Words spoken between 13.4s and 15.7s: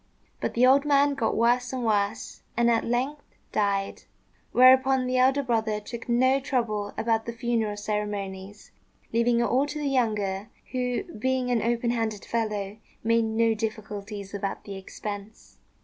difficulties about the expense.